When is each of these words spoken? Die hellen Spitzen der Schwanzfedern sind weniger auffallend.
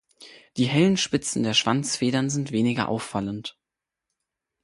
Die 0.57 0.65
hellen 0.65 0.97
Spitzen 0.97 1.43
der 1.43 1.53
Schwanzfedern 1.53 2.31
sind 2.31 2.51
weniger 2.51 2.89
auffallend. 2.89 3.55